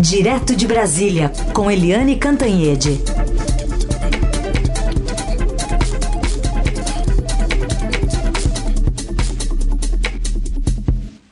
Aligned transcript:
Direto 0.00 0.54
de 0.54 0.64
Brasília, 0.64 1.32
com 1.52 1.68
Eliane 1.68 2.14
Cantanhede. 2.14 3.00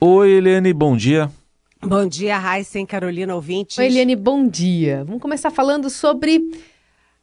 Oi, 0.01 0.31
Eliane, 0.31 0.73
bom 0.73 0.97
dia. 0.97 1.31
Bom 1.81 2.09
dia, 2.09 2.37
Raíssa 2.37 2.81
e 2.81 2.87
Carolina 2.87 3.37
ouvintes. 3.37 3.79
Oi, 3.79 3.87
Eliane, 3.87 4.17
bom 4.17 4.49
dia. 4.49 5.05
Vamos 5.05 5.23
começar 5.23 5.53
falando 5.53 5.89
sobre 5.89 6.41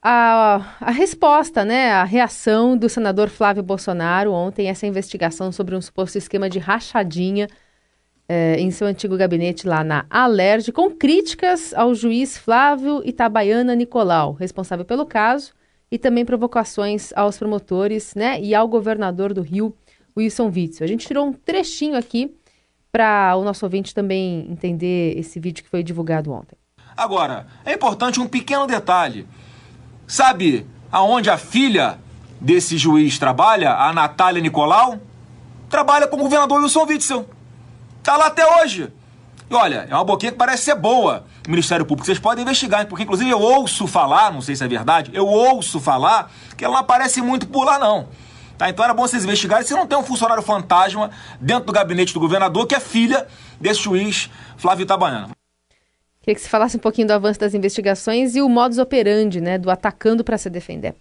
a, 0.02 0.78
a 0.80 0.92
resposta, 0.92 1.66
né, 1.66 1.92
a 1.92 2.06
reação 2.06 2.78
do 2.78 2.88
senador 2.88 3.28
Flávio 3.28 3.62
Bolsonaro 3.62 4.32
ontem, 4.32 4.70
essa 4.70 4.88
investigação 4.88 5.52
sobre 5.52 5.76
um 5.76 5.82
suposto 5.82 6.18
esquema 6.18 6.50
de 6.50 6.60
rachadinha 6.60 7.50
é, 8.28 8.60
em 8.60 8.72
seu 8.72 8.88
antigo 8.88 9.18
gabinete 9.18 9.68
lá 9.68 9.84
na 9.84 10.06
Alerj, 10.10 10.72
com 10.72 10.90
críticas 10.90 11.74
ao 11.74 11.94
juiz 11.94 12.38
Flávio 12.38 13.02
Itabaiana 13.06 13.76
Nicolau, 13.76 14.34
responsável 14.34 14.86
pelo 14.86 15.06
caso, 15.06 15.54
e 15.92 15.98
também 15.98 16.26
provocações 16.26 17.12
aos 17.16 17.38
promotores 17.38 18.16
né, 18.16 18.42
e 18.42 18.56
ao 18.56 18.68
governador 18.68 19.34
do 19.34 19.42
Rio, 19.42 19.76
Wilson 20.18 20.52
Witzel. 20.54 20.86
A 20.86 20.88
gente 20.88 21.06
tirou 21.06 21.28
um 21.28 21.34
trechinho 21.34 21.98
aqui 21.98 22.36
para 22.92 23.36
o 23.36 23.44
nosso 23.44 23.66
ouvinte 23.66 23.94
também 23.94 24.48
entender 24.50 25.18
esse 25.18 25.40
vídeo 25.40 25.64
que 25.64 25.70
foi 25.70 25.84
divulgado 25.84 26.32
ontem. 26.32 26.56
Agora, 26.96 27.48
é 27.66 27.74
importante 27.74 28.20
um 28.20 28.28
pequeno 28.28 28.68
detalhe. 28.68 29.28
Sabe 30.08 30.66
aonde 30.92 31.30
a 31.30 31.38
filha 31.38 31.98
desse 32.40 32.78
juiz 32.78 33.18
trabalha, 33.18 33.74
a 33.74 33.92
Natália 33.92 34.42
Nicolau? 34.42 35.00
Trabalha 35.70 36.08
com 36.08 36.18
o 36.18 36.20
governador 36.20 36.62
Wilson 36.62 36.86
Witzel. 36.86 37.26
Tá 38.04 38.18
lá 38.18 38.28
até 38.28 38.46
hoje. 38.62 38.92
E 39.50 39.56
olha, 39.56 39.88
é 39.90 39.96
uma 39.96 40.04
boquinha 40.04 40.32
que 40.32 40.38
parece 40.38 40.64
ser 40.64 40.76
boa. 40.76 41.26
Ministério 41.48 41.86
Público, 41.86 42.06
vocês 42.06 42.20
podem 42.20 42.44
investigar, 42.44 42.86
porque 42.88 43.04
inclusive 43.04 43.30
eu 43.30 43.40
ouço 43.40 43.88
falar, 43.88 44.32
não 44.32 44.42
sei 44.42 44.56
se 44.56 44.64
é 44.64 44.68
verdade, 44.68 45.12
eu 45.14 45.26
ouço 45.26 45.80
falar 45.80 46.32
que 46.58 46.66
ela 46.66 46.74
não 46.74 46.82
aparece 46.82 47.22
muito 47.22 47.48
por 47.48 47.64
lá, 47.64 47.80
não. 47.80 48.08
Tá? 48.58 48.70
Então 48.70 48.84
era 48.84 48.94
bom 48.94 49.08
vocês 49.08 49.24
investigarem 49.24 49.66
se 49.66 49.74
não 49.74 49.88
tem 49.88 49.98
um 49.98 50.04
funcionário 50.04 50.44
fantasma 50.44 51.12
dentro 51.40 51.66
do 51.66 51.74
gabinete 51.74 52.14
do 52.14 52.20
governador, 52.20 52.68
que 52.68 52.76
é 52.76 52.80
filha 52.80 53.28
desse 53.60 53.82
juiz 53.82 54.30
Flávio 54.58 54.84
Itabaiana. 54.84 55.30
Queria 56.22 56.36
que 56.36 56.42
você 56.42 56.50
falasse 56.50 56.78
um 56.78 56.80
pouquinho 56.80 57.08
do 57.08 57.12
avanço 57.12 57.40
das 57.40 57.54
investigações 57.54 58.36
e 58.36 58.42
o 58.42 58.48
modus 58.48 58.78
operandi, 58.78 59.42
né, 59.42 59.58
do 59.58 59.70
atacando 59.70 60.24
para 60.24 60.38
se 60.38 60.50
defender. 60.50 60.96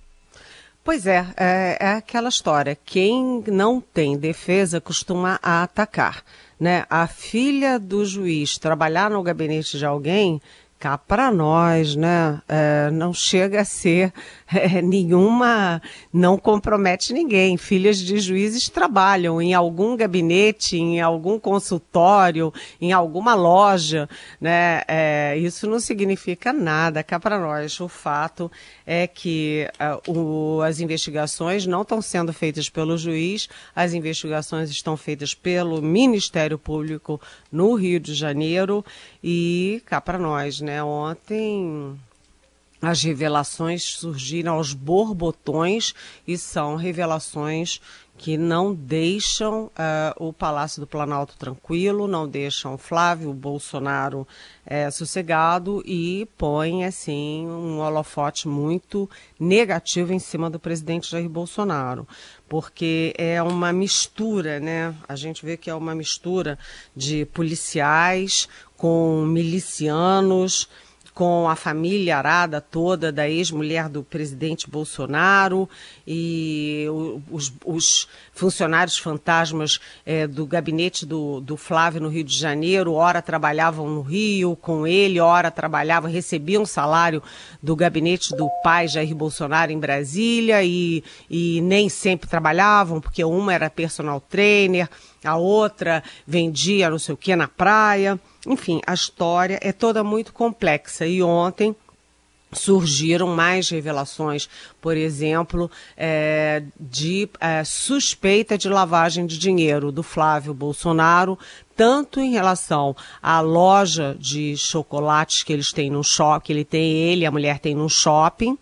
Pois 0.84 1.06
é, 1.06 1.24
é, 1.36 1.76
é, 1.80 1.88
aquela 1.92 2.28
história. 2.28 2.76
Quem 2.84 3.44
não 3.46 3.80
tem 3.80 4.18
defesa 4.18 4.80
costuma 4.80 5.38
atacar 5.40 6.24
né, 6.62 6.86
a 6.88 7.08
filha 7.08 7.76
do 7.76 8.04
juiz 8.04 8.56
trabalhar 8.56 9.10
no 9.10 9.20
gabinete 9.20 9.76
de 9.76 9.84
alguém, 9.84 10.40
cá 10.82 10.98
para 10.98 11.30
nós, 11.30 11.94
né, 11.94 12.42
é, 12.48 12.90
não 12.90 13.14
chega 13.14 13.60
a 13.60 13.64
ser 13.64 14.12
é, 14.52 14.82
nenhuma, 14.82 15.80
não 16.12 16.36
compromete 16.36 17.12
ninguém. 17.12 17.56
Filhas 17.56 17.98
de 17.98 18.18
juízes 18.18 18.68
trabalham 18.68 19.40
em 19.40 19.54
algum 19.54 19.96
gabinete, 19.96 20.76
em 20.76 21.00
algum 21.00 21.38
consultório, 21.38 22.52
em 22.80 22.92
alguma 22.92 23.32
loja, 23.36 24.08
né? 24.40 24.82
É, 24.88 25.36
isso 25.38 25.68
não 25.68 25.78
significa 25.78 26.52
nada 26.52 27.04
cá 27.04 27.20
para 27.20 27.38
nós. 27.38 27.78
O 27.78 27.88
fato 27.88 28.50
é 28.84 29.06
que 29.06 29.68
uh, 30.06 30.10
o, 30.10 30.62
as 30.62 30.80
investigações 30.80 31.64
não 31.64 31.82
estão 31.82 32.02
sendo 32.02 32.32
feitas 32.32 32.68
pelo 32.68 32.98
juiz, 32.98 33.48
as 33.74 33.94
investigações 33.94 34.68
estão 34.68 34.96
feitas 34.96 35.32
pelo 35.32 35.80
Ministério 35.80 36.58
Público 36.58 37.20
no 37.52 37.74
Rio 37.74 38.00
de 38.00 38.14
Janeiro 38.14 38.84
e 39.22 39.82
cá 39.86 40.00
para 40.00 40.18
nós, 40.18 40.60
né? 40.60 40.82
Ontem 40.82 41.98
as 42.82 43.00
revelações 43.02 43.84
surgiram 43.84 44.54
aos 44.54 44.72
borbotões 44.72 45.94
e 46.26 46.36
são 46.36 46.74
revelações 46.74 47.80
que 48.18 48.36
não 48.36 48.74
deixam 48.74 49.64
uh, 49.66 49.70
o 50.16 50.32
Palácio 50.32 50.80
do 50.80 50.86
Planalto 50.86 51.36
tranquilo, 51.36 52.06
não 52.06 52.28
deixam 52.28 52.78
Flávio 52.78 53.32
Bolsonaro 53.32 54.26
uh, 54.66 54.92
sossegado 54.92 55.82
e 55.86 56.28
põem, 56.36 56.84
assim, 56.84 57.46
um 57.48 57.78
holofote 57.78 58.46
muito 58.46 59.08
negativo 59.40 60.12
em 60.12 60.18
cima 60.18 60.50
do 60.50 60.58
presidente 60.58 61.10
Jair 61.10 61.28
Bolsonaro. 61.28 62.06
Porque 62.48 63.14
é 63.16 63.42
uma 63.42 63.72
mistura, 63.72 64.60
né? 64.60 64.94
A 65.08 65.16
gente 65.16 65.44
vê 65.44 65.56
que 65.56 65.70
é 65.70 65.74
uma 65.74 65.94
mistura 65.94 66.58
de 66.94 67.24
policiais 67.26 68.48
com 68.82 69.24
milicianos 69.24 70.68
com 71.14 71.48
a 71.48 71.54
família 71.54 72.16
arada 72.16 72.60
toda 72.60 73.12
da 73.12 73.28
ex-mulher 73.28 73.88
do 73.88 74.02
presidente 74.02 74.68
Bolsonaro 74.68 75.68
e 76.06 76.86
os, 77.30 77.52
os 77.64 78.08
funcionários 78.32 78.98
fantasmas 78.98 79.78
é, 80.06 80.26
do 80.26 80.46
gabinete 80.46 81.04
do, 81.04 81.38
do, 81.40 81.56
Flávio 81.56 82.00
no 82.00 82.08
Rio 82.08 82.24
de 82.24 82.36
Janeiro, 82.36 82.94
ora 82.94 83.20
trabalhavam 83.20 83.88
no 83.88 84.00
Rio 84.00 84.56
com 84.56 84.86
ele, 84.86 85.20
ora 85.20 85.50
trabalhavam, 85.50 86.10
recebiam 86.10 86.64
salário 86.64 87.22
do 87.62 87.76
gabinete 87.76 88.34
do 88.34 88.48
pai 88.64 88.88
Jair 88.88 89.14
Bolsonaro 89.14 89.70
em 89.70 89.78
Brasília 89.78 90.64
e, 90.64 91.04
e 91.30 91.60
nem 91.60 91.88
sempre 91.88 92.28
trabalhavam, 92.28 93.00
porque 93.00 93.22
uma 93.22 93.52
era 93.52 93.68
personal 93.68 94.18
trainer, 94.18 94.88
a 95.24 95.36
outra 95.36 96.02
vendia 96.26 96.90
não 96.90 96.98
sei 96.98 97.14
o 97.14 97.18
que 97.18 97.34
na 97.36 97.48
praia. 97.48 98.18
Enfim, 98.46 98.80
a 98.86 98.94
história 98.94 99.58
é 99.62 99.72
toda 99.72 100.02
muito 100.02 100.32
complexa 100.32 101.06
e 101.06 101.22
ontem 101.22 101.74
surgiram 102.52 103.28
mais 103.28 103.70
revelações, 103.70 104.48
por 104.80 104.96
exemplo, 104.96 105.70
é, 105.96 106.62
de 106.78 107.28
é, 107.40 107.64
suspeita 107.64 108.58
de 108.58 108.68
lavagem 108.68 109.26
de 109.26 109.38
dinheiro 109.38 109.90
do 109.90 110.02
Flávio 110.02 110.52
Bolsonaro, 110.52 111.38
tanto 111.74 112.20
em 112.20 112.32
relação 112.32 112.94
à 113.22 113.40
loja 113.40 114.14
de 114.18 114.56
chocolates 114.56 115.42
que 115.42 115.52
eles 115.52 115.72
têm 115.72 115.90
no 115.90 116.04
shopping, 116.04 116.52
ele 116.52 116.64
tem 116.64 116.92
ele, 116.92 117.24
a 117.24 117.30
mulher 117.30 117.58
tem 117.58 117.74
no 117.74 117.88
shopping, 117.88 118.58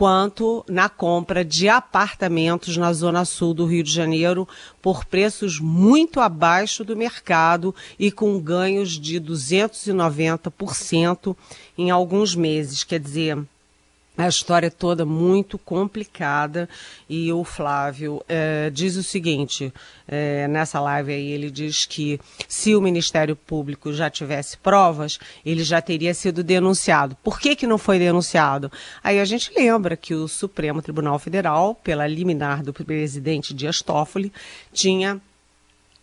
quanto 0.00 0.64
na 0.66 0.88
compra 0.88 1.44
de 1.44 1.68
apartamentos 1.68 2.78
na 2.78 2.90
zona 2.90 3.26
sul 3.26 3.52
do 3.52 3.66
Rio 3.66 3.84
de 3.84 3.92
Janeiro 3.92 4.48
por 4.80 5.04
preços 5.04 5.60
muito 5.60 6.20
abaixo 6.20 6.82
do 6.82 6.96
mercado 6.96 7.74
e 7.98 8.10
com 8.10 8.40
ganhos 8.40 8.92
de 8.92 9.20
290% 9.20 11.36
em 11.76 11.90
alguns 11.90 12.34
meses. 12.34 12.82
Quer 12.82 12.98
dizer, 12.98 13.36
a 14.24 14.28
história 14.28 14.70
toda 14.70 15.04
muito 15.04 15.58
complicada 15.58 16.68
e 17.08 17.32
o 17.32 17.44
Flávio 17.44 18.22
é, 18.28 18.70
diz 18.70 18.96
o 18.96 19.02
seguinte 19.02 19.72
é, 20.06 20.48
nessa 20.48 20.80
live 20.80 21.12
aí 21.12 21.30
ele 21.30 21.50
diz 21.50 21.86
que 21.86 22.20
se 22.48 22.74
o 22.74 22.80
Ministério 22.80 23.36
Público 23.36 23.92
já 23.92 24.10
tivesse 24.10 24.56
provas 24.58 25.18
ele 25.44 25.62
já 25.62 25.80
teria 25.80 26.14
sido 26.14 26.42
denunciado. 26.42 27.16
Por 27.22 27.38
que 27.38 27.56
que 27.56 27.66
não 27.66 27.78
foi 27.78 27.98
denunciado? 27.98 28.70
Aí 29.02 29.20
a 29.20 29.24
gente 29.24 29.52
lembra 29.56 29.96
que 29.96 30.14
o 30.14 30.28
Supremo 30.28 30.82
Tribunal 30.82 31.18
Federal, 31.18 31.74
pela 31.74 32.06
liminar 32.06 32.62
do 32.62 32.72
presidente 32.72 33.54
Dias 33.54 33.82
Toffoli, 33.82 34.32
tinha 34.72 35.20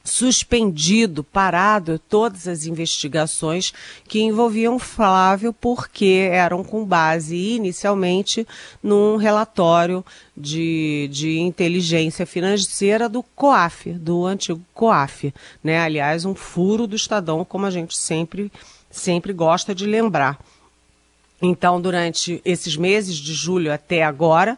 suspendido, 0.07 1.21
parado 1.21 1.99
todas 1.99 2.47
as 2.47 2.65
investigações 2.65 3.73
que 4.07 4.21
envolviam 4.21 4.79
Flávio, 4.79 5.51
porque 5.51 6.29
eram 6.31 6.63
com 6.63 6.85
base 6.85 7.35
inicialmente 7.35 8.47
num 8.81 9.17
relatório 9.17 10.03
de, 10.35 11.09
de 11.11 11.39
inteligência 11.39 12.25
financeira 12.25 13.09
do 13.09 13.21
COAF, 13.21 13.91
do 13.93 14.25
antigo 14.25 14.61
COAF, 14.73 15.33
né? 15.61 15.79
Aliás, 15.79 16.23
um 16.23 16.33
furo 16.33 16.87
do 16.87 16.95
Estadão, 16.95 17.43
como 17.43 17.65
a 17.65 17.71
gente 17.71 17.97
sempre, 17.97 18.51
sempre 18.89 19.33
gosta 19.33 19.75
de 19.75 19.85
lembrar. 19.85 20.39
Então, 21.41 21.81
durante 21.81 22.41
esses 22.45 22.77
meses 22.77 23.17
de 23.17 23.33
julho 23.33 23.73
até 23.73 24.03
agora, 24.03 24.57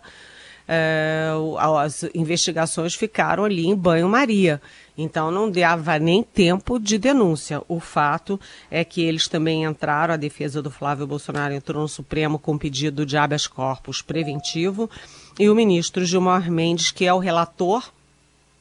eh, 0.67 1.31
as 1.71 2.03
investigações 2.13 2.93
ficaram 2.93 3.43
ali 3.43 3.65
em 3.65 3.75
banho-maria. 3.75 4.61
Então 5.01 5.31
não 5.31 5.49
dava 5.49 5.97
nem 5.97 6.21
tempo 6.21 6.77
de 6.77 6.97
denúncia. 6.97 7.61
O 7.69 7.79
fato 7.79 8.37
é 8.69 8.83
que 8.83 9.01
eles 9.01 9.29
também 9.29 9.63
entraram, 9.63 10.13
a 10.13 10.17
defesa 10.17 10.61
do 10.61 10.69
Flávio 10.69 11.07
Bolsonaro 11.07 11.53
entrou 11.53 11.81
no 11.81 11.87
Supremo 11.87 12.37
com 12.37 12.57
pedido 12.57 13.05
de 13.05 13.15
habeas 13.15 13.47
corpus 13.47 14.01
preventivo 14.01 14.89
e 15.39 15.49
o 15.49 15.55
ministro 15.55 16.03
Gilmar 16.03 16.51
Mendes, 16.51 16.91
que 16.91 17.05
é 17.05 17.13
o 17.13 17.17
relator, 17.17 17.89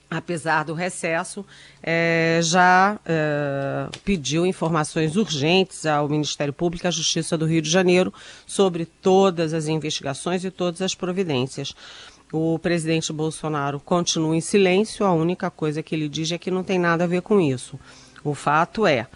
apesar 0.09 0.65
do 0.65 0.75
recesso, 0.75 1.45
é, 1.83 2.39
já 2.41 3.01
é, 3.05 3.89
pediu 4.05 4.47
informações 4.47 5.17
urgentes 5.17 5.87
ao 5.87 6.09
Ministério 6.09 6.53
Público 6.53 6.87
e 6.87 6.89
à 6.89 6.93
Justiça 6.93 7.37
do 7.37 7.47
Rio 7.47 7.61
de 7.61 7.69
Janeiro 7.69 8.15
sobre 8.47 8.85
todas 8.85 9.53
as 9.53 9.67
investigações 9.67 10.45
e 10.45 10.53
todas 10.53 10.83
as 10.83 10.95
providências. 10.95 11.75
O 12.33 12.59
presidente 12.59 13.13
Bolsonaro 13.13 13.81
continua 13.81 14.37
em 14.37 14.41
silêncio, 14.41 15.07
a 15.07 15.13
única 15.13 15.51
coisa 15.51 15.83
que 15.83 15.95
ele 15.95 16.09
diz 16.09 16.31
é 16.31 16.39
que 16.39 16.51
não 16.51 16.63
tem 16.63 16.79
nada 16.79 17.05
a 17.05 17.07
ver 17.07 17.23
com 17.23 17.41
isso. 17.41 17.79
O 18.23 18.35
fato 18.35 18.87
é, 18.87 19.07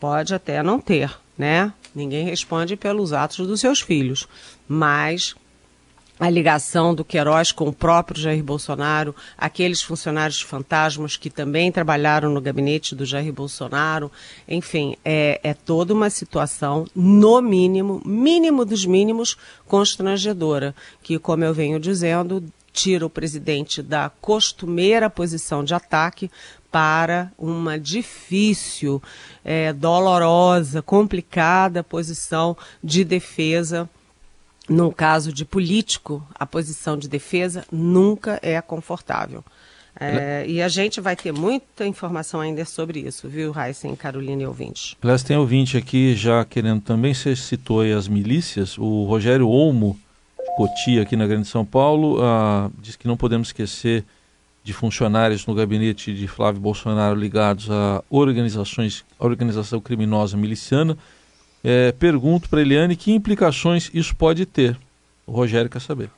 pode 0.00 0.34
até 0.34 0.62
não 0.62 0.80
ter, 0.80 1.16
né? 1.38 1.72
ninguém 1.96 2.26
responde 2.26 2.76
pelos 2.76 3.14
atos 3.14 3.46
dos 3.46 3.60
seus 3.60 3.80
filhos, 3.80 4.28
mas 4.68 5.34
a 6.18 6.30
ligação 6.30 6.94
do 6.94 7.04
Queiroz 7.04 7.52
com 7.52 7.68
o 7.68 7.72
próprio 7.72 8.20
Jair 8.20 8.42
Bolsonaro, 8.42 9.14
aqueles 9.36 9.82
funcionários 9.82 10.40
fantasmas 10.40 11.16
que 11.16 11.28
também 11.28 11.70
trabalharam 11.70 12.30
no 12.30 12.40
gabinete 12.40 12.94
do 12.94 13.04
Jair 13.04 13.32
Bolsonaro, 13.32 14.10
enfim, 14.48 14.96
é, 15.04 15.40
é 15.42 15.52
toda 15.52 15.92
uma 15.92 16.08
situação, 16.08 16.86
no 16.94 17.40
mínimo, 17.42 18.00
mínimo 18.04 18.64
dos 18.64 18.86
mínimos, 18.86 19.36
constrangedora, 19.66 20.74
que, 21.02 21.18
como 21.18 21.44
eu 21.44 21.52
venho 21.52 21.78
dizendo, 21.78 22.42
tira 22.76 23.06
o 23.06 23.10
presidente 23.10 23.82
da 23.82 24.10
costumeira 24.20 25.08
posição 25.08 25.64
de 25.64 25.74
ataque 25.74 26.30
para 26.70 27.32
uma 27.38 27.78
difícil, 27.78 29.02
é, 29.42 29.72
dolorosa, 29.72 30.82
complicada 30.82 31.82
posição 31.82 32.54
de 32.84 33.02
defesa 33.02 33.88
num 34.68 34.90
caso 34.90 35.32
de 35.32 35.44
político, 35.44 36.26
a 36.34 36.44
posição 36.44 36.98
de 36.98 37.08
defesa 37.08 37.64
nunca 37.70 38.38
é 38.42 38.60
confortável. 38.60 39.44
É, 39.98 40.44
e 40.46 40.60
a 40.60 40.68
gente 40.68 41.00
vai 41.00 41.16
ter 41.16 41.32
muita 41.32 41.86
informação 41.86 42.40
ainda 42.40 42.64
sobre 42.66 43.00
isso, 43.00 43.28
viu, 43.28 43.50
Raíssen, 43.50 43.96
Carolina 43.96 44.42
e 44.42 44.46
ouvintes. 44.46 44.94
Aliás, 45.00 45.22
tem 45.22 45.36
ouvinte 45.36 45.76
aqui 45.78 46.14
já 46.14 46.44
querendo 46.44 46.82
também, 46.82 47.14
você 47.14 47.34
citou 47.34 47.80
aí 47.80 47.92
as 47.92 48.06
milícias, 48.06 48.76
o 48.76 49.04
Rogério 49.04 49.48
Olmo, 49.48 49.98
Cotia, 50.56 51.02
aqui 51.02 51.16
na 51.16 51.26
Grande 51.26 51.48
São 51.48 51.64
Paulo, 51.64 52.18
ah, 52.22 52.70
diz 52.80 52.96
que 52.96 53.08
não 53.08 53.16
podemos 53.16 53.48
esquecer 53.48 54.04
de 54.62 54.72
funcionários 54.72 55.46
no 55.46 55.54
gabinete 55.54 56.12
de 56.12 56.26
Flávio 56.26 56.60
Bolsonaro 56.60 57.18
ligados 57.18 57.70
a 57.70 58.02
organizações, 58.10 59.04
a 59.18 59.24
organização 59.24 59.80
criminosa 59.80 60.36
miliciana, 60.36 60.98
é, 61.62 61.92
pergunto 61.92 62.48
para 62.48 62.60
Eliane 62.60 62.96
que 62.96 63.12
implicações 63.12 63.90
isso 63.94 64.14
pode 64.16 64.44
ter. 64.44 64.76
O 65.26 65.32
Rogério 65.32 65.70
quer 65.70 65.80
saber. 65.80 66.10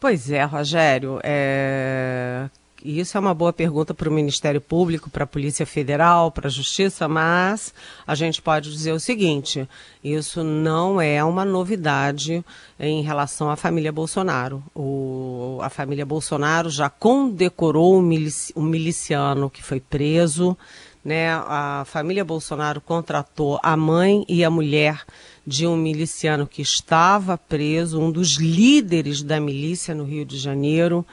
Pois 0.00 0.30
é, 0.30 0.44
Rogério. 0.44 1.20
É... 1.22 2.48
Isso 2.84 3.16
é 3.16 3.20
uma 3.20 3.34
boa 3.34 3.52
pergunta 3.52 3.92
para 3.92 4.08
o 4.08 4.12
Ministério 4.12 4.60
Público, 4.60 5.10
para 5.10 5.24
a 5.24 5.26
Polícia 5.26 5.66
Federal, 5.66 6.30
para 6.30 6.46
a 6.46 6.50
Justiça, 6.50 7.08
mas 7.08 7.74
a 8.06 8.14
gente 8.14 8.40
pode 8.40 8.70
dizer 8.70 8.92
o 8.92 9.00
seguinte: 9.00 9.68
isso 10.02 10.44
não 10.44 11.00
é 11.00 11.22
uma 11.24 11.44
novidade 11.44 12.44
em 12.78 13.02
relação 13.02 13.50
à 13.50 13.56
família 13.56 13.90
Bolsonaro. 13.90 14.62
O, 14.74 15.58
a 15.62 15.68
família 15.68 16.06
Bolsonaro 16.06 16.70
já 16.70 16.88
condecorou 16.88 17.98
um, 17.98 18.02
milici, 18.02 18.52
miliciano 18.56 19.50
que 19.50 19.62
foi 19.62 19.80
preso 19.80 20.56
né, 21.04 21.30
a 21.30 21.84
família 21.86 22.22
Bolsonaro 22.22 22.82
contratou 22.82 23.58
a 23.62 23.74
mãe 23.76 24.26
e 24.28 24.44
a 24.44 24.50
mulher 24.50 25.04
de 25.46 25.66
um 25.66 25.74
miliciano 25.74 26.46
que 26.46 26.60
estava 26.60 27.38
preso, 27.38 27.98
um 27.98 28.10
dos 28.10 28.36
líderes 28.36 29.22
da 29.22 29.40
milícia 29.40 29.94
no 29.94 30.04
Rio 30.04 30.26
de 30.26 30.36
Janeiro. 30.36 31.06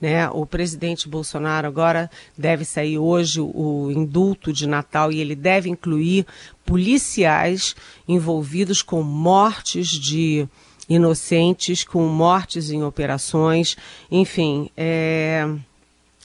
Né? 0.00 0.28
O 0.30 0.46
presidente 0.46 1.08
Bolsonaro 1.08 1.66
agora 1.66 2.10
deve 2.36 2.64
sair 2.64 2.98
hoje 2.98 3.40
o 3.40 3.90
indulto 3.90 4.52
de 4.52 4.66
Natal 4.66 5.12
e 5.12 5.20
ele 5.20 5.34
deve 5.34 5.68
incluir 5.68 6.26
policiais 6.64 7.76
envolvidos 8.08 8.80
com 8.80 9.02
mortes 9.02 9.88
de 9.88 10.48
inocentes, 10.88 11.84
com 11.84 12.06
mortes 12.08 12.70
em 12.70 12.82
operações, 12.82 13.76
enfim, 14.10 14.70
é 14.76 15.48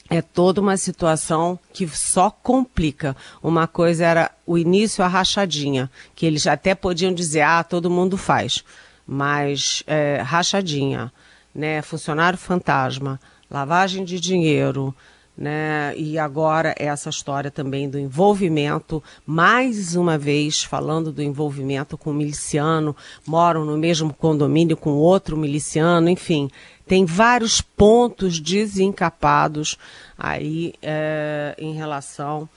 é 0.10 0.22
toda 0.22 0.62
uma 0.62 0.78
situação 0.78 1.58
que 1.74 1.88
só 1.88 2.30
complica. 2.30 3.16
Uma 3.42 3.68
coisa 3.68 4.06
era 4.06 4.32
o 4.46 4.58
início, 4.58 5.04
a 5.04 5.08
rachadinha, 5.08 5.90
que 6.16 6.26
eles 6.26 6.46
até 6.46 6.76
podiam 6.76 7.14
dizer, 7.14 7.42
ah, 7.42 7.64
todo 7.64 7.90
mundo 7.90 8.16
faz, 8.18 8.64
mas 9.06 9.84
é, 9.88 10.22
rachadinha, 10.22 11.12
né, 11.54 11.82
funcionário 11.82 12.38
fantasma, 12.38 13.20
lavagem 13.50 14.04
de 14.04 14.20
dinheiro, 14.20 14.94
né? 15.38 15.94
E 15.98 16.18
agora 16.18 16.74
essa 16.78 17.10
história 17.10 17.52
também 17.52 17.90
do 17.90 18.00
envolvimento, 18.00 19.04
mais 19.26 19.96
uma 19.96 20.18
vez 20.18 20.64
falando 20.64 21.12
do 21.12 21.22
envolvimento 21.22 21.98
com 21.98 22.12
o 22.12 22.14
miliciano, 22.14 22.96
moram 23.28 23.66
no 23.66 23.78
mesmo 23.78 24.14
condomínio 24.14 24.78
com 24.78 24.92
outro 24.92 25.36
miliciano, 25.36 26.10
enfim, 26.10 26.50
tem 26.88 27.04
vários 27.04 27.60
pontos 27.62 28.40
desencapados 28.40 29.78
aí 30.18 30.74
é, 30.82 31.56
em 31.58 31.74
relação 31.74 32.48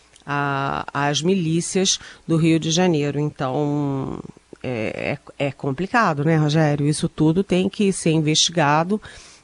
às 0.93 1.23
milícias 1.23 1.99
do 2.27 2.37
Rio 2.37 2.61
de 2.61 2.71
Janeiro. 2.71 3.19
Então, 3.19 4.21
é, 4.63 5.17
é, 5.39 5.47
é 5.47 5.51
complicado, 5.51 6.25
né, 6.25 6.37
Rogério? 6.37 6.87
Isso 6.87 7.09
tudo 7.09 7.43
tem 7.43 7.69
que 7.69 7.91
ser 7.93 8.11
investigado 8.11 9.01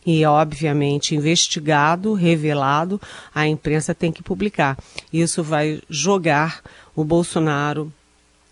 e, 0.07 0.25
obviamente, 0.25 1.15
investigado, 1.15 2.13
revelado, 2.13 3.01
a 3.35 3.47
imprensa 3.47 3.95
tem 3.95 4.13
que 4.13 4.23
publicar. 4.23 4.79
Isso 5.13 5.43
vai 5.43 5.81
jogar 5.89 6.61
o 6.95 7.05
Bolsonaro 7.05 7.93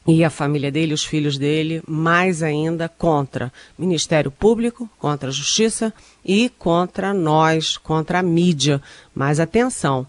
e 0.06 0.24
a 0.24 0.30
família 0.30 0.70
dele, 0.70 0.94
os 0.94 1.04
filhos 1.04 1.38
dele, 1.38 1.82
mais 1.86 2.42
ainda 2.42 2.88
contra 2.88 3.52
o 3.78 3.82
Ministério 3.82 4.30
Público, 4.30 4.88
contra 4.98 5.28
a 5.28 5.32
Justiça 5.32 5.92
e 6.24 6.48
contra 6.48 7.14
nós, 7.14 7.76
contra 7.76 8.18
a 8.18 8.22
mídia. 8.22 8.82
Mas 9.14 9.38
atenção, 9.38 10.06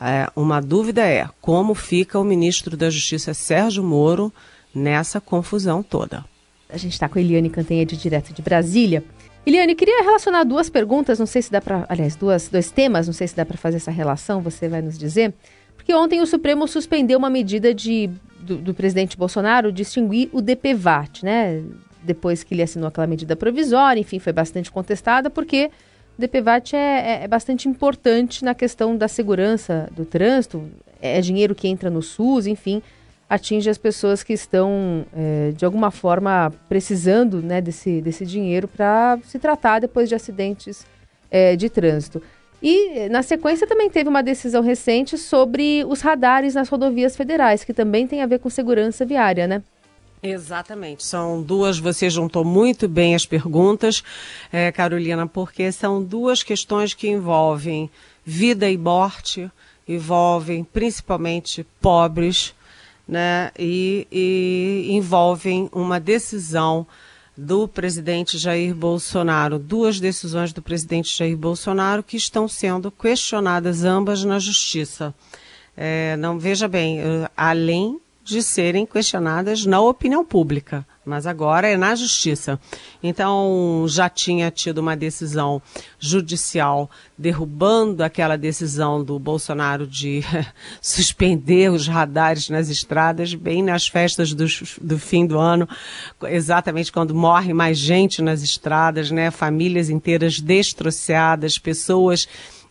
é, 0.00 0.30
uma 0.34 0.60
dúvida 0.60 1.02
é 1.02 1.28
como 1.40 1.74
fica 1.74 2.18
o 2.18 2.24
ministro 2.24 2.76
da 2.76 2.88
Justiça 2.88 3.34
Sérgio 3.34 3.82
Moro 3.82 4.32
nessa 4.74 5.20
confusão 5.20 5.82
toda. 5.82 6.24
A 6.68 6.76
gente 6.76 6.92
está 6.92 7.08
com 7.08 7.18
a 7.18 7.22
Eliane 7.22 7.48
Cantanhede, 7.48 7.96
direto 7.96 8.32
de 8.32 8.42
Brasília. 8.42 9.04
Eliane, 9.46 9.76
queria 9.76 10.02
relacionar 10.02 10.42
duas 10.42 10.68
perguntas, 10.68 11.20
não 11.20 11.26
sei 11.26 11.40
se 11.40 11.52
dá 11.52 11.60
para, 11.60 11.86
aliás, 11.88 12.16
duas, 12.16 12.48
dois 12.48 12.72
temas, 12.72 13.06
não 13.06 13.14
sei 13.14 13.28
se 13.28 13.36
dá 13.36 13.46
para 13.46 13.56
fazer 13.56 13.76
essa 13.76 13.92
relação, 13.92 14.40
você 14.40 14.68
vai 14.68 14.82
nos 14.82 14.98
dizer. 14.98 15.32
Porque 15.76 15.94
ontem 15.94 16.20
o 16.20 16.26
Supremo 16.26 16.66
suspendeu 16.66 17.16
uma 17.16 17.30
medida 17.30 17.72
de 17.72 18.10
do, 18.40 18.56
do 18.56 18.74
presidente 18.74 19.16
Bolsonaro 19.16 19.72
distinguir 19.72 20.28
o 20.32 20.40
DPVAT, 20.40 21.24
né? 21.24 21.62
Depois 22.02 22.42
que 22.42 22.54
ele 22.54 22.62
assinou 22.62 22.88
aquela 22.88 23.06
medida 23.06 23.34
provisória, 23.36 24.00
enfim, 24.00 24.18
foi 24.18 24.32
bastante 24.32 24.70
contestada, 24.70 25.30
porque 25.30 25.70
o 26.16 26.20
DPVAT 26.20 26.74
é, 26.74 26.78
é, 26.78 27.24
é 27.24 27.28
bastante 27.28 27.68
importante 27.68 28.44
na 28.44 28.54
questão 28.54 28.96
da 28.96 29.06
segurança 29.06 29.88
do 29.94 30.04
trânsito, 30.04 30.68
é 31.00 31.20
dinheiro 31.20 31.54
que 31.54 31.68
entra 31.68 31.90
no 31.90 32.02
SUS, 32.02 32.46
enfim, 32.46 32.82
atinge 33.28 33.68
as 33.68 33.78
pessoas 33.78 34.22
que 34.22 34.32
estão, 34.32 35.04
é, 35.14 35.52
de 35.56 35.64
alguma 35.64 35.90
forma, 35.90 36.52
precisando 36.68 37.42
né, 37.42 37.60
desse, 37.60 38.00
desse 38.00 38.24
dinheiro 38.24 38.68
para 38.68 39.18
se 39.24 39.38
tratar 39.38 39.80
depois 39.80 40.08
de 40.08 40.14
acidentes 40.14 40.86
é, 41.30 41.56
de 41.56 41.68
trânsito. 41.68 42.22
E, 42.62 43.08
na 43.10 43.22
sequência, 43.22 43.66
também 43.66 43.90
teve 43.90 44.08
uma 44.08 44.22
decisão 44.22 44.62
recente 44.62 45.18
sobre 45.18 45.84
os 45.86 46.00
radares 46.00 46.54
nas 46.54 46.68
rodovias 46.68 47.16
federais, 47.16 47.64
que 47.64 47.74
também 47.74 48.06
tem 48.06 48.22
a 48.22 48.26
ver 48.26 48.38
com 48.38 48.48
segurança 48.48 49.04
viária, 49.04 49.46
né? 49.46 49.62
Exatamente. 50.22 51.04
São 51.04 51.42
duas, 51.42 51.78
você 51.78 52.08
juntou 52.08 52.44
muito 52.44 52.88
bem 52.88 53.14
as 53.14 53.26
perguntas, 53.26 54.02
é, 54.52 54.72
Carolina, 54.72 55.26
porque 55.26 55.70
são 55.70 56.02
duas 56.02 56.42
questões 56.42 56.94
que 56.94 57.08
envolvem 57.08 57.90
vida 58.24 58.68
e 58.68 58.78
morte, 58.78 59.50
envolvem 59.86 60.64
principalmente 60.64 61.64
pobres, 61.80 62.54
né? 63.06 63.50
E, 63.58 64.06
e 64.10 64.88
envolvem 64.90 65.68
uma 65.72 66.00
decisão 66.00 66.86
do 67.36 67.68
presidente 67.68 68.38
Jair 68.38 68.74
Bolsonaro, 68.74 69.58
duas 69.58 70.00
decisões 70.00 70.52
do 70.52 70.62
presidente 70.62 71.16
Jair 71.16 71.36
Bolsonaro 71.36 72.02
que 72.02 72.16
estão 72.16 72.48
sendo 72.48 72.90
questionadas 72.90 73.84
ambas 73.84 74.24
na 74.24 74.38
justiça. 74.38 75.14
É, 75.76 76.16
não 76.16 76.38
veja 76.38 76.66
bem, 76.66 77.00
eh, 77.00 77.30
além 77.36 78.00
de 78.24 78.42
serem 78.42 78.86
questionadas 78.86 79.66
na 79.66 79.78
opinião 79.80 80.24
pública 80.24 80.86
mas 81.06 81.26
agora 81.26 81.68
é 81.68 81.76
na 81.76 81.94
justiça. 81.94 82.58
Então, 83.00 83.86
já 83.88 84.08
tinha 84.08 84.50
tido 84.50 84.78
uma 84.78 84.96
decisão 84.96 85.62
judicial 85.98 86.90
derrubando 87.16 88.02
aquela 88.02 88.36
decisão 88.36 89.02
do 89.02 89.18
Bolsonaro 89.18 89.86
de 89.86 90.22
suspender 90.82 91.70
os 91.70 91.86
radares 91.86 92.50
nas 92.50 92.68
estradas, 92.68 93.32
bem 93.34 93.62
nas 93.62 93.86
festas 93.86 94.34
do, 94.34 94.46
do 94.82 94.98
fim 94.98 95.24
do 95.26 95.38
ano, 95.38 95.68
exatamente 96.24 96.90
quando 96.90 97.14
morre 97.14 97.54
mais 97.54 97.78
gente 97.78 98.20
nas 98.20 98.42
estradas, 98.42 99.10
né? 99.10 99.30
Famílias 99.30 99.88
inteiras 99.88 100.40
destroçadas, 100.40 101.56
pessoas 101.56 102.28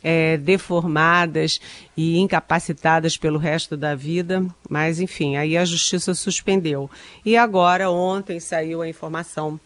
é, 0.08 0.38
deformadas 0.38 1.60
e 1.98 2.20
incapacitadas 2.20 3.18
pelo 3.18 3.40
resto 3.40 3.76
da 3.76 3.96
vida. 3.96 4.46
Mas, 4.70 5.00
enfim, 5.00 5.36
aí 5.36 5.58
a 5.58 5.66
justiça 5.66 6.14
suspendeu. 6.14 6.88
E 7.26 7.36
agora, 7.36 7.90
ontem, 7.90 8.40
saiu 8.40 8.84
a 8.84 8.88
informação 8.88 9.60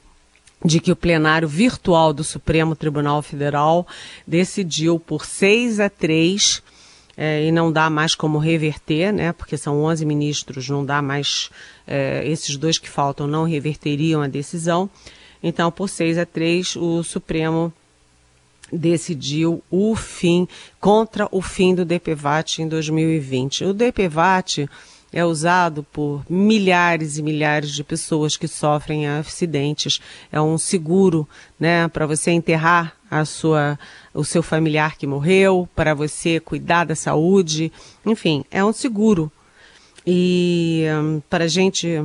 de 0.64 0.80
que 0.80 0.94
o 0.94 0.96
plenário 0.96 1.48
virtual 1.48 2.14
do 2.14 2.24
Supremo 2.24 2.74
Tribunal 2.74 3.22
Federal 3.22 3.86
decidiu 4.26 4.98
por 4.98 5.26
6 5.26 5.82
a 5.82 5.90
3 5.90 6.64
é, 7.18 7.44
e 7.44 7.52
não 7.52 7.70
dá 7.70 7.90
mais 7.90 8.16
como 8.16 8.38
reverter, 8.38 9.12
né? 9.12 9.34
Porque 9.34 9.58
são 9.58 9.84
11 9.84 10.06
ministros, 10.06 10.70
não 10.70 10.86
dá 10.86 11.02
mais. 11.02 11.50
É, 11.86 12.24
esses 12.26 12.56
dois 12.56 12.78
que 12.78 12.90
faltam 12.90 13.28
não 13.28 13.44
reverteriam 13.44 14.22
a 14.22 14.28
decisão. 14.28 14.90
Então, 15.44 15.70
por 15.70 15.90
6 15.90 16.18
a 16.18 16.26
3, 16.26 16.78
o 16.78 17.04
Supremo 17.04 17.74
decidiu 18.72 19.64
o 19.70 19.96
fim, 19.96 20.48
contra 20.80 21.28
o 21.32 21.42
fim 21.42 21.74
do 21.76 21.86
DPVAT 21.86 22.62
em 22.62 22.68
2020. 22.68 23.66
O 23.66 23.74
DPVAT 23.74 24.68
é 25.12 25.26
usado 25.26 25.84
por 25.84 26.24
milhares 26.30 27.18
e 27.18 27.24
milhares 27.24 27.72
de 27.72 27.84
pessoas 27.84 28.38
que 28.38 28.48
sofrem 28.48 29.08
acidentes. 29.08 30.00
É 30.32 30.40
um 30.40 30.58
seguro, 30.58 31.28
né, 31.60 31.88
para 31.88 32.06
você 32.06 32.32
enterrar 32.32 32.96
a 33.10 33.26
sua, 33.26 33.80
o 34.14 34.24
seu 34.24 34.44
familiar 34.44 34.98
que 34.98 35.08
morreu, 35.08 35.68
para 35.76 35.94
você 35.94 36.40
cuidar 36.40 36.86
da 36.86 36.96
saúde, 36.96 37.72
enfim, 38.06 38.46
é 38.52 38.64
um 38.64 38.72
seguro. 38.72 39.32
E 40.06 40.86
um, 41.02 41.22
para 41.28 41.48
gente 41.48 42.04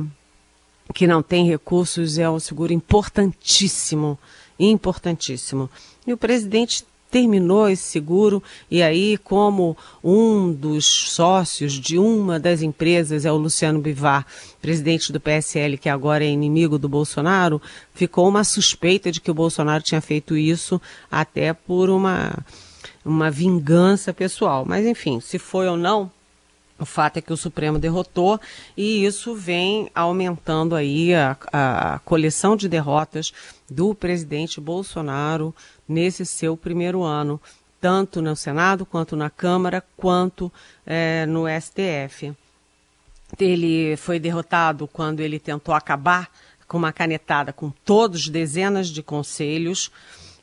que 0.93 1.07
não 1.07 1.21
tem 1.21 1.47
recursos 1.47 2.17
é 2.17 2.29
um 2.29 2.39
seguro 2.39 2.73
importantíssimo, 2.73 4.17
importantíssimo. 4.59 5.69
E 6.05 6.13
o 6.13 6.17
presidente 6.17 6.85
terminou 7.09 7.69
esse 7.69 7.83
seguro 7.83 8.43
e 8.69 8.81
aí 8.81 9.17
como 9.17 9.77
um 10.03 10.51
dos 10.51 10.85
sócios 10.85 11.73
de 11.73 11.97
uma 11.97 12.39
das 12.39 12.61
empresas 12.61 13.23
é 13.23 13.31
o 13.31 13.37
Luciano 13.37 13.79
Bivar, 13.79 14.25
presidente 14.61 15.13
do 15.13 15.19
PSL 15.19 15.77
que 15.77 15.87
agora 15.87 16.25
é 16.25 16.29
inimigo 16.29 16.77
do 16.77 16.89
Bolsonaro, 16.89 17.61
ficou 17.93 18.27
uma 18.27 18.43
suspeita 18.43 19.11
de 19.11 19.21
que 19.21 19.31
o 19.31 19.35
Bolsonaro 19.35 19.81
tinha 19.81 20.01
feito 20.01 20.35
isso 20.35 20.81
até 21.09 21.53
por 21.53 21.89
uma 21.89 22.37
uma 23.05 23.29
vingança 23.29 24.11
pessoal. 24.11 24.65
Mas 24.65 24.85
enfim, 24.85 25.19
se 25.21 25.37
foi 25.37 25.69
ou 25.69 25.77
não, 25.77 26.11
o 26.77 26.85
fato 26.85 27.17
é 27.17 27.21
que 27.21 27.31
o 27.31 27.37
Supremo 27.37 27.79
derrotou 27.79 28.39
e 28.75 29.05
isso 29.05 29.33
vem 29.33 29.89
aumentando 29.95 30.75
aí 30.75 31.13
a, 31.13 31.37
a 31.53 31.99
coleção 31.99 32.57
de 32.57 32.67
derrotas 32.67 33.31
do 33.69 33.95
presidente 33.95 34.59
Bolsonaro 34.59 35.55
nesse 35.87 36.25
seu 36.25 36.57
primeiro 36.57 37.03
ano, 37.03 37.39
tanto 37.79 38.21
no 38.21 38.35
Senado, 38.35 38.85
quanto 38.85 39.15
na 39.15 39.29
Câmara, 39.29 39.83
quanto 39.95 40.51
é, 40.85 41.25
no 41.25 41.45
STF. 41.47 42.33
Ele 43.39 43.95
foi 43.97 44.19
derrotado 44.19 44.87
quando 44.87 45.19
ele 45.19 45.39
tentou 45.39 45.73
acabar 45.73 46.29
com 46.67 46.77
uma 46.77 46.93
canetada 46.93 47.53
com 47.53 47.69
todos, 47.69 48.29
dezenas 48.29 48.87
de 48.87 49.03
conselhos. 49.03 49.91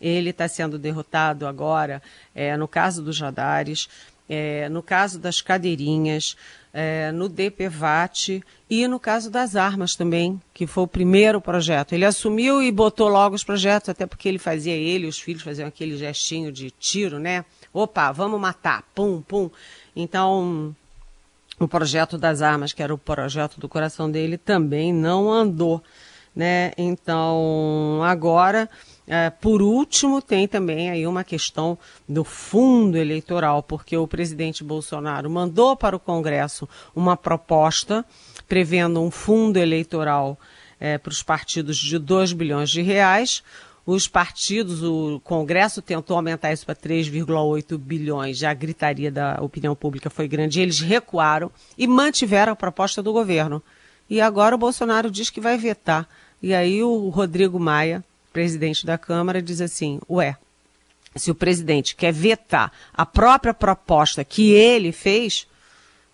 Ele 0.00 0.30
está 0.30 0.48
sendo 0.48 0.78
derrotado 0.78 1.46
agora 1.46 2.02
é, 2.34 2.56
no 2.56 2.68
caso 2.68 3.02
dos 3.02 3.20
radares, 3.20 3.88
é, 4.28 4.68
no 4.68 4.82
caso 4.82 5.18
das 5.18 5.40
cadeirinhas, 5.40 6.36
é, 6.72 7.12
no 7.12 7.28
DPVAT 7.28 8.42
e 8.70 8.88
no 8.88 8.98
caso 8.98 9.30
das 9.30 9.56
armas 9.56 9.94
também, 9.94 10.40
que 10.54 10.66
foi 10.66 10.84
o 10.84 10.88
primeiro 10.88 11.40
projeto. 11.40 11.92
Ele 11.92 12.04
assumiu 12.04 12.62
e 12.62 12.72
botou 12.72 13.08
logo 13.08 13.34
os 13.34 13.44
projetos, 13.44 13.90
até 13.90 14.06
porque 14.06 14.28
ele 14.28 14.38
fazia, 14.38 14.74
ele 14.74 15.06
os 15.06 15.18
filhos 15.18 15.42
faziam 15.42 15.68
aquele 15.68 15.96
gestinho 15.96 16.50
de 16.50 16.70
tiro, 16.70 17.18
né? 17.18 17.44
Opa, 17.72 18.10
vamos 18.12 18.40
matar, 18.40 18.82
pum, 18.94 19.20
pum. 19.20 19.50
Então, 19.94 20.74
o 21.58 21.68
projeto 21.68 22.16
das 22.16 22.40
armas, 22.40 22.72
que 22.72 22.82
era 22.82 22.94
o 22.94 22.98
projeto 22.98 23.60
do 23.60 23.68
coração 23.68 24.10
dele, 24.10 24.38
também 24.38 24.92
não 24.92 25.30
andou, 25.30 25.82
né? 26.34 26.72
Então, 26.76 28.00
agora 28.02 28.68
é, 29.06 29.30
por 29.30 29.60
último, 29.60 30.22
tem 30.22 30.46
também 30.46 30.88
aí 30.88 31.06
uma 31.06 31.24
questão 31.24 31.76
do 32.08 32.22
fundo 32.24 32.96
eleitoral, 32.96 33.62
porque 33.62 33.96
o 33.96 34.06
presidente 34.06 34.62
Bolsonaro 34.62 35.28
mandou 35.28 35.76
para 35.76 35.96
o 35.96 36.00
Congresso 36.00 36.68
uma 36.94 37.16
proposta 37.16 38.04
prevendo 38.48 39.00
um 39.00 39.10
fundo 39.10 39.58
eleitoral 39.58 40.38
é, 40.78 40.98
para 40.98 41.10
os 41.10 41.22
partidos 41.22 41.76
de 41.76 41.98
2 41.98 42.32
bilhões 42.32 42.70
de 42.70 42.80
reais. 42.80 43.42
Os 43.84 44.06
partidos, 44.06 44.82
o 44.84 45.20
Congresso 45.24 45.82
tentou 45.82 46.16
aumentar 46.16 46.52
isso 46.52 46.64
para 46.64 46.76
3,8 46.76 47.76
bilhões, 47.76 48.38
já 48.38 48.52
a 48.52 48.54
gritaria 48.54 49.10
da 49.10 49.38
opinião 49.42 49.74
pública 49.74 50.08
foi 50.08 50.28
grande. 50.28 50.60
Eles 50.60 50.78
recuaram 50.78 51.50
e 51.76 51.88
mantiveram 51.88 52.52
a 52.52 52.56
proposta 52.56 53.02
do 53.02 53.12
governo. 53.12 53.60
E 54.12 54.20
agora 54.20 54.54
o 54.54 54.58
Bolsonaro 54.58 55.10
diz 55.10 55.30
que 55.30 55.40
vai 55.40 55.56
vetar. 55.56 56.06
E 56.42 56.52
aí 56.52 56.82
o 56.82 57.08
Rodrigo 57.08 57.58
Maia, 57.58 58.04
presidente 58.30 58.84
da 58.84 58.98
Câmara 58.98 59.40
diz 59.40 59.58
assim: 59.58 60.02
ué, 60.06 60.36
se 61.16 61.30
o 61.30 61.34
presidente 61.34 61.96
quer 61.96 62.12
vetar 62.12 62.70
a 62.92 63.06
própria 63.06 63.54
proposta 63.54 64.22
que 64.22 64.50
ele 64.50 64.92
fez, 64.92 65.46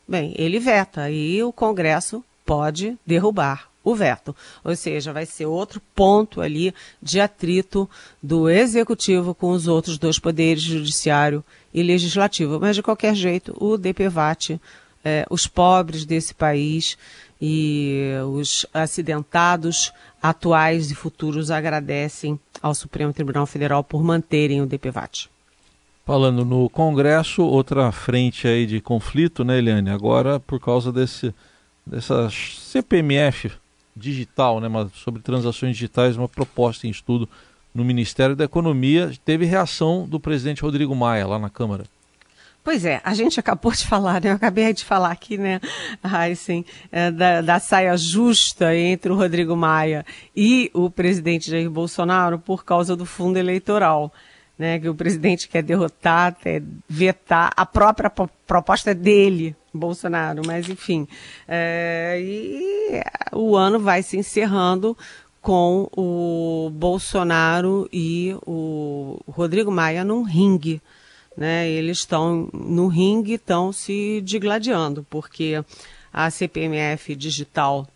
bem, 0.06 0.32
ele 0.38 0.60
veta 0.60 1.10
e 1.10 1.42
o 1.42 1.52
Congresso 1.52 2.24
pode 2.46 2.96
derrubar 3.04 3.68
o 3.82 3.96
veto. 3.96 4.36
Ou 4.62 4.76
seja, 4.76 5.12
vai 5.12 5.26
ser 5.26 5.46
outro 5.46 5.82
ponto 5.92 6.40
ali 6.40 6.72
de 7.02 7.20
atrito 7.20 7.90
do 8.22 8.48
executivo 8.48 9.34
com 9.34 9.50
os 9.50 9.66
outros 9.66 9.98
dois 9.98 10.20
poderes, 10.20 10.62
judiciário 10.62 11.44
e 11.74 11.82
legislativo. 11.82 12.60
Mas, 12.60 12.76
de 12.76 12.82
qualquer 12.82 13.16
jeito, 13.16 13.56
o 13.58 13.76
DPVAT, 13.76 14.60
é, 15.04 15.26
os 15.28 15.48
pobres 15.48 16.04
desse 16.04 16.32
país 16.32 16.96
e 17.40 18.12
os 18.26 18.66
acidentados 18.74 19.92
atuais 20.20 20.90
e 20.90 20.94
futuros 20.94 21.50
agradecem 21.50 22.38
ao 22.60 22.74
Supremo 22.74 23.12
Tribunal 23.12 23.46
Federal 23.46 23.84
por 23.84 24.02
manterem 24.02 24.60
o 24.60 24.66
DPVAT. 24.66 25.30
Falando 26.04 26.44
no 26.44 26.68
Congresso, 26.70 27.42
outra 27.42 27.92
frente 27.92 28.48
aí 28.48 28.66
de 28.66 28.80
conflito, 28.80 29.44
né, 29.44 29.58
Eliane? 29.58 29.90
Agora, 29.90 30.40
por 30.40 30.58
causa 30.58 30.90
desse, 30.90 31.34
dessa 31.86 32.30
CPMF 32.30 33.52
digital, 33.94 34.58
né, 34.60 34.68
sobre 34.94 35.20
transações 35.20 35.76
digitais, 35.76 36.16
uma 36.16 36.28
proposta 36.28 36.86
em 36.86 36.90
estudo 36.90 37.28
no 37.74 37.84
Ministério 37.84 38.34
da 38.34 38.44
Economia, 38.44 39.12
teve 39.24 39.44
reação 39.44 40.08
do 40.08 40.18
presidente 40.18 40.62
Rodrigo 40.62 40.94
Maia 40.94 41.26
lá 41.26 41.38
na 41.38 41.50
Câmara. 41.50 41.84
Pois 42.68 42.84
é, 42.84 43.00
a 43.02 43.14
gente 43.14 43.40
acabou 43.40 43.72
de 43.72 43.86
falar, 43.86 44.20
né? 44.20 44.28
Eu 44.28 44.34
acabei 44.34 44.74
de 44.74 44.84
falar 44.84 45.10
aqui, 45.10 45.38
né, 45.38 45.58
Heisen, 46.04 46.66
é, 46.92 47.10
da, 47.10 47.40
da 47.40 47.58
saia 47.58 47.96
justa 47.96 48.76
entre 48.76 49.10
o 49.10 49.14
Rodrigo 49.14 49.56
Maia 49.56 50.04
e 50.36 50.70
o 50.74 50.90
presidente 50.90 51.50
Jair 51.50 51.70
Bolsonaro 51.70 52.38
por 52.38 52.66
causa 52.66 52.94
do 52.94 53.06
fundo 53.06 53.38
eleitoral. 53.38 54.12
Né, 54.58 54.78
que 54.78 54.86
o 54.86 54.94
presidente 54.94 55.48
quer 55.48 55.62
derrotar, 55.62 56.34
quer 56.34 56.62
vetar 56.86 57.52
a 57.56 57.64
própria 57.64 58.12
proposta 58.46 58.94
dele, 58.94 59.56
Bolsonaro, 59.72 60.42
mas 60.44 60.68
enfim. 60.68 61.08
É, 61.46 62.18
e 62.20 63.02
o 63.32 63.56
ano 63.56 63.78
vai 63.80 64.02
se 64.02 64.18
encerrando 64.18 64.94
com 65.40 65.88
o 65.96 66.68
Bolsonaro 66.70 67.88
e 67.90 68.36
o 68.44 69.18
Rodrigo 69.26 69.70
Maia 69.70 70.04
num 70.04 70.22
ringue 70.22 70.82
né, 71.38 71.70
eles 71.70 71.98
estão 71.98 72.48
no 72.52 72.88
ringue, 72.88 73.34
estão 73.34 73.72
se 73.72 74.20
digladiando, 74.22 75.06
porque 75.08 75.62
a 76.12 76.28
CPMF 76.30 77.14
digital 77.14 77.86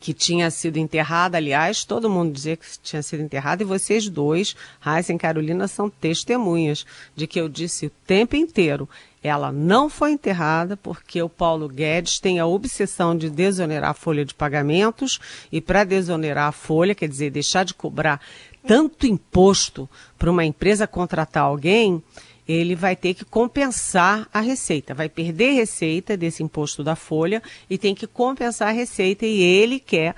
que 0.00 0.14
tinha 0.14 0.48
sido 0.52 0.76
enterrada, 0.76 1.36
aliás, 1.36 1.84
todo 1.84 2.08
mundo 2.08 2.32
dizia 2.32 2.56
que 2.56 2.64
tinha 2.80 3.02
sido 3.02 3.24
enterrada, 3.24 3.64
e 3.64 3.66
vocês 3.66 4.08
dois, 4.08 4.54
Raíssa 4.78 5.12
e 5.12 5.18
Carolina, 5.18 5.66
são 5.66 5.90
testemunhas 5.90 6.86
de 7.16 7.26
que 7.26 7.40
eu 7.40 7.48
disse 7.48 7.86
o 7.86 7.92
tempo 8.06 8.36
inteiro. 8.36 8.88
Ela 9.20 9.50
não 9.50 9.90
foi 9.90 10.12
enterrada 10.12 10.76
porque 10.76 11.20
o 11.20 11.28
Paulo 11.28 11.68
Guedes 11.68 12.20
tem 12.20 12.38
a 12.38 12.46
obsessão 12.46 13.18
de 13.18 13.28
desonerar 13.28 13.90
a 13.90 13.94
folha 13.94 14.24
de 14.24 14.32
pagamentos, 14.32 15.18
e 15.50 15.60
para 15.60 15.82
desonerar 15.82 16.48
a 16.48 16.52
folha, 16.52 16.94
quer 16.94 17.08
dizer, 17.08 17.30
deixar 17.30 17.64
de 17.64 17.74
cobrar 17.74 18.20
tanto 18.64 19.06
imposto 19.06 19.88
para 20.16 20.30
uma 20.30 20.44
empresa 20.44 20.86
contratar 20.86 21.42
alguém, 21.42 22.02
ele 22.50 22.74
vai 22.74 22.96
ter 22.96 23.14
que 23.14 23.24
compensar 23.24 24.28
a 24.32 24.40
receita, 24.40 24.94
vai 24.94 25.08
perder 25.08 25.52
receita 25.52 26.16
desse 26.16 26.42
imposto 26.42 26.82
da 26.82 26.96
folha 26.96 27.42
e 27.68 27.78
tem 27.78 27.94
que 27.94 28.06
compensar 28.06 28.68
a 28.68 28.72
receita 28.72 29.24
e 29.24 29.40
ele 29.40 29.78
quer, 29.78 30.14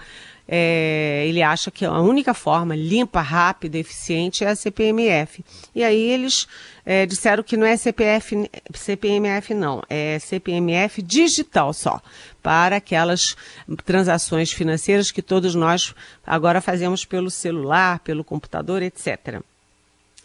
é, 0.49 1.25
ele 1.27 1.43
acha 1.43 1.71
que 1.71 1.85
a 1.85 2.01
única 2.01 2.35
forma 2.35 2.75
limpa, 2.75 3.21
rápida, 3.21 3.79
eficiente 3.79 4.45
é 4.45 4.49
a 4.49 4.57
CPMF. 4.57 5.45
E 5.75 5.85
aí 5.85 6.01
eles 6.01 6.49
é, 6.85 7.07
disseram 7.07 7.43
que 7.43 7.57
não 7.57 7.67
é 7.67 7.77
CPF, 7.77 8.51
CPMF 8.75 9.55
não, 9.55 9.83
é 9.89 10.19
CPMF 10.19 11.01
digital 11.03 11.73
só, 11.73 12.01
para 12.43 12.77
aquelas 12.77 13.37
transações 13.85 14.53
financeiras 14.53 15.11
que 15.11 15.23
todos 15.23 15.55
nós 15.55 15.95
agora 16.27 16.61
fazemos 16.61 17.05
pelo 17.05 17.31
celular, 17.31 18.01
pelo 18.01 18.25
computador, 18.25 18.83
etc. 18.83 19.43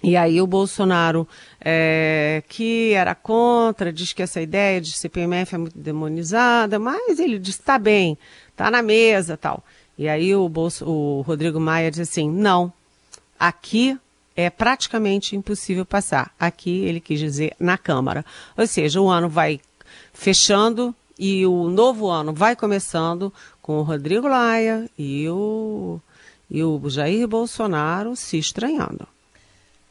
E 0.04 0.16
aí 0.16 0.40
o 0.40 0.46
Bolsonaro, 0.46 1.28
é, 1.60 2.44
que 2.48 2.94
era 2.94 3.16
contra, 3.16 3.92
diz 3.92 4.14
que 4.14 4.22
essa 4.22 4.40
ideia 4.40 4.80
de 4.80 4.92
CPMF 4.92 5.56
é 5.56 5.58
muito 5.58 5.78
demonizada, 5.78 6.78
mas 6.78 7.20
ele 7.20 7.40
diz, 7.40 7.58
tá 7.58 7.80
bem, 7.80 8.18
tá 8.56 8.70
na 8.70 8.84
mesa 8.84 9.36
tal. 9.36 9.64
E 9.98 10.08
aí 10.08 10.36
o, 10.36 10.48
Bolso, 10.48 10.86
o 10.88 11.22
Rodrigo 11.22 11.60
Maia 11.60 11.90
diz 11.90 12.02
assim, 12.02 12.30
não, 12.30 12.72
aqui 13.40 13.98
é 14.36 14.52
praticamente 14.52 15.36
impossível 15.36 15.84
passar. 15.84 16.32
Aqui 16.40 16.86
ele 16.86 17.00
quis 17.00 17.20
dizer 17.20 17.56
na 17.60 17.76
Câmara. 17.76 18.24
Ou 18.56 18.68
seja, 18.68 19.02
o 19.02 19.10
ano 19.10 19.28
vai 19.28 19.60
fechando 20.14 20.94
e 21.18 21.44
o 21.48 21.70
novo 21.70 22.08
ano 22.08 22.32
vai 22.32 22.56
começando 22.56 23.34
com 23.64 23.80
o 23.80 23.84
Rodrigo 23.84 24.28
Laia 24.28 24.88
e 24.96 25.28
o, 25.28 26.00
e 26.52 26.64
o 26.64 26.80
Jair 26.88 27.28
Bolsonaro 27.28 28.16
se 28.16 28.38
estranhando. 28.38 29.08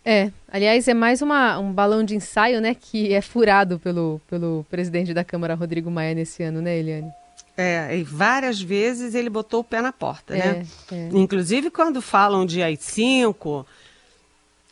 É, 0.09 0.31
aliás, 0.47 0.87
é 0.87 0.95
mais 0.95 1.21
uma, 1.21 1.59
um 1.59 1.73
balão 1.73 2.05
de 2.05 2.15
ensaio, 2.15 2.61
né, 2.61 2.77
que 2.77 3.13
é 3.13 3.21
furado 3.21 3.77
pelo, 3.81 4.21
pelo 4.31 4.65
presidente 4.71 5.13
da 5.13 5.25
Câmara, 5.25 5.57
Rodrigo 5.57 5.91
Maia, 5.91 6.15
nesse 6.15 6.45
ano, 6.45 6.63
né, 6.63 6.79
Eliane? 6.79 7.11
É, 7.57 7.97
e 7.99 8.05
várias 8.05 8.61
vezes 8.61 9.17
ele 9.17 9.29
botou 9.29 9.61
o 9.61 9.65
pé 9.65 9.83
na 9.83 9.93
porta, 9.93 10.37
É, 10.37 10.39
né? 10.39 10.67
é. 10.93 11.09
Inclusive 11.13 11.71
quando 11.71 12.01
falam 12.01 12.47
de 12.47 12.63
AI-5, 12.63 13.67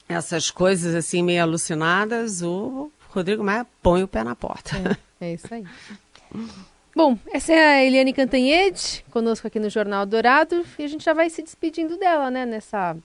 essas 0.08 0.52
coisas 0.52 0.94
assim 0.94 1.20
meio 1.20 1.42
alucinadas, 1.42 2.40
o 2.40 2.92
Rodrigo 3.08 3.42
Maia 3.42 3.66
põe 3.82 4.04
o 4.04 4.08
pé 4.08 4.22
na 4.22 4.36
porta. 4.36 4.70
É, 5.20 5.26
é 5.30 5.34
isso 5.34 5.52
aí. 5.52 5.64
Bom, 6.94 7.18
essa 7.32 7.52
é 7.52 7.66
a 7.78 7.84
Eliane 7.84 8.12
Cantanhede, 8.12 9.04
conosco 9.10 9.48
aqui 9.48 9.58
no 9.58 9.68
Jornal 9.68 10.06
Dourado, 10.06 10.64
e 10.78 10.84
a 10.84 10.86
gente 10.86 11.04
já 11.04 11.12
vai 11.12 11.28
se 11.28 11.42
despedindo 11.42 11.96
dela, 11.96 12.30
né, 12.30 12.46
nessa 12.46 12.96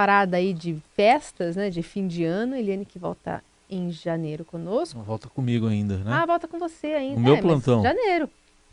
parada 0.00 0.38
aí 0.38 0.54
de 0.54 0.76
festas, 0.96 1.56
né, 1.56 1.68
de 1.68 1.82
fim 1.82 2.06
de 2.06 2.24
ano. 2.24 2.56
Eliane 2.56 2.86
que 2.86 2.98
volta 2.98 3.42
em 3.68 3.90
janeiro 3.92 4.44
conosco. 4.46 4.98
Volta 5.00 5.28
comigo 5.28 5.66
ainda, 5.66 5.98
né? 5.98 6.04
Ah, 6.10 6.24
volta 6.24 6.48
com 6.48 6.58
você 6.58 6.86
ainda. 6.88 7.16
No 7.16 7.20
meu 7.20 7.32
É, 7.34 7.36
mas 7.36 7.44
plantão. 7.44 7.82
Janeiro. 7.82 8.28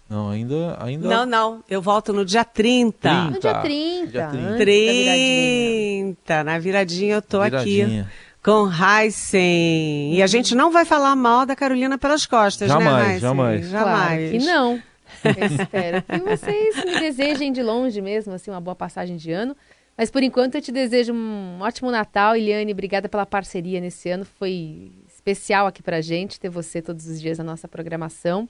Não, 0.09 0.29
ainda. 0.29 0.77
ainda... 0.81 1.05
Não, 1.09 1.25
não, 1.25 1.63
eu 1.69 1.81
volto 1.81 2.13
no 2.13 2.23
dia 2.23 2.45
30. 2.45 3.13
No 3.25 3.39
dia 3.39 3.53
Tá. 3.53 3.61
30. 3.61 4.07
Dia 4.11 4.27
30. 4.29 4.39
antes 4.39 4.45
da 4.45 4.55
viradinha. 4.61 6.15
30. 6.15 6.43
Na 6.45 6.59
viradinha 6.59 7.15
eu 7.15 7.21
tô 7.21 7.41
aqui 7.41 7.51
Viradinha. 7.75 8.11
com 8.41 8.69
Heisen. 8.71 10.13
E 10.15 10.23
a 10.23 10.27
gente 10.27 10.55
não 10.55 10.71
vai 10.71 10.85
falar 10.85 11.13
mal 11.15 11.45
da 11.45 11.57
Carolina 11.57 11.97
pelas 11.97 12.25
costas, 12.25 12.69
Jamais, 12.69 12.87
né, 12.95 13.03
Heisen? 13.15 13.19
jamais. 13.19 13.69
Claro 13.69 13.89
Jamais. 13.89 14.31
que 14.31 14.37
não. 14.47 14.81
Eu 15.25 15.45
espero 15.45 16.01
que 16.03 16.19
vocês 16.19 16.85
me 16.85 16.99
desejem 17.01 17.51
de 17.51 17.61
longe 17.61 17.99
mesmo, 18.01 18.33
assim, 18.33 18.49
uma 18.49 18.61
boa 18.61 18.75
passagem 18.75 19.17
de 19.17 19.31
ano. 19.31 19.55
Mas 19.97 20.11
por 20.11 20.21
enquanto 20.21 20.55
eu 20.55 20.61
te 20.61 20.71
desejo 20.71 21.11
um 21.11 21.59
ótimo 21.59 21.89
Natal, 21.89 22.35
Eliane. 22.35 22.71
Obrigada 22.71 23.09
pela 23.09 23.25
parceria 23.25 23.81
nesse 23.81 24.09
ano. 24.09 24.25
Foi 24.25 24.91
especial 25.07 25.65
aqui 25.65 25.81
pra 25.81 26.01
gente 26.01 26.39
ter 26.39 26.49
você 26.49 26.81
todos 26.81 27.07
os 27.07 27.19
dias 27.19 27.39
na 27.39 27.43
nossa 27.43 27.67
programação. 27.67 28.47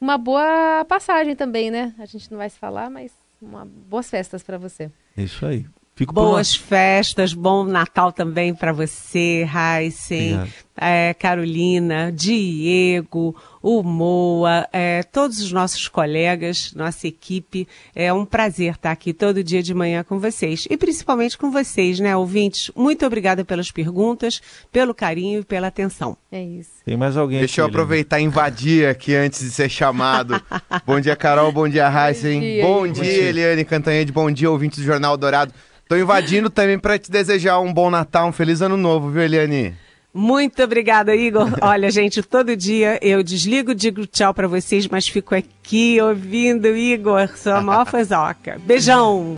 Uma 0.00 0.16
boa 0.16 0.84
passagem 0.88 1.36
também, 1.36 1.70
né? 1.70 1.94
A 1.98 2.06
gente 2.06 2.30
não 2.30 2.38
vai 2.38 2.48
se 2.48 2.58
falar, 2.58 2.88
mas 2.88 3.12
uma, 3.42 3.64
boas 3.64 4.08
festas 4.08 4.42
pra 4.42 4.56
você. 4.56 4.90
Isso 5.16 5.44
aí. 5.44 5.66
Fico 5.94 6.14
por 6.14 6.22
Boas 6.22 6.54
festas, 6.54 7.34
bom 7.34 7.64
Natal 7.64 8.12
também 8.12 8.54
para 8.54 8.72
você, 8.72 9.44
Heisen. 9.44 10.40
É, 10.80 11.14
Carolina, 11.14 12.12
Diego, 12.12 13.34
o 13.62 13.82
Moa, 13.82 14.66
é, 14.72 15.02
todos 15.02 15.40
os 15.40 15.52
nossos 15.52 15.88
colegas, 15.88 16.72
nossa 16.74 17.06
equipe. 17.06 17.66
É 17.94 18.12
um 18.12 18.24
prazer 18.24 18.74
estar 18.74 18.90
aqui 18.92 19.12
todo 19.12 19.42
dia 19.42 19.62
de 19.62 19.74
manhã 19.74 20.02
com 20.04 20.18
vocês. 20.18 20.66
E 20.70 20.76
principalmente 20.76 21.36
com 21.36 21.50
vocês, 21.50 21.98
né, 22.00 22.16
ouvintes? 22.16 22.70
Muito 22.74 23.04
obrigada 23.04 23.44
pelas 23.44 23.70
perguntas, 23.70 24.40
pelo 24.72 24.94
carinho 24.94 25.40
e 25.40 25.44
pela 25.44 25.66
atenção. 25.66 26.16
É 26.30 26.42
isso. 26.42 26.70
Tem 26.84 26.96
mais 26.96 27.16
alguém 27.16 27.40
Deixa 27.40 27.60
eu 27.60 27.64
aqui, 27.66 27.72
Eliane? 27.72 27.82
aproveitar 27.84 28.20
e 28.20 28.24
invadir 28.24 28.88
aqui 28.88 29.14
antes 29.14 29.40
de 29.40 29.50
ser 29.50 29.68
chamado. 29.68 30.40
bom 30.86 31.00
dia, 31.00 31.16
Carol. 31.16 31.50
Bom 31.52 31.68
dia, 31.68 31.88
Heisen. 31.90 32.40
dia, 32.40 32.64
Bom 32.64 32.86
Igor. 32.86 33.02
dia, 33.02 33.22
Eliane 33.24 33.64
Cantanhede. 33.64 34.12
Bom 34.12 34.30
dia, 34.30 34.50
ouvintes 34.50 34.78
do 34.78 34.84
Jornal 34.84 35.16
Dourado. 35.16 35.52
Tô 35.88 35.96
invadindo 35.96 36.50
também 36.50 36.78
para 36.78 36.98
te 36.98 37.10
desejar 37.10 37.58
um 37.60 37.72
bom 37.72 37.88
Natal, 37.88 38.28
um 38.28 38.32
feliz 38.32 38.60
ano 38.60 38.76
novo, 38.76 39.10
viu, 39.10 39.22
Eliane? 39.22 39.74
Muito 40.12 40.62
obrigada, 40.62 41.14
Igor. 41.14 41.48
Olha, 41.60 41.90
gente, 41.90 42.22
todo 42.22 42.56
dia 42.56 42.98
eu 43.02 43.22
desligo, 43.22 43.74
digo 43.74 44.06
tchau 44.06 44.32
para 44.32 44.48
vocês, 44.48 44.88
mas 44.88 45.06
fico 45.06 45.34
aqui 45.34 46.00
ouvindo, 46.00 46.68
Igor, 46.68 47.28
sua 47.36 47.60
maior 47.60 47.84
fãzoca. 47.90 48.58
Beijão! 48.64 49.36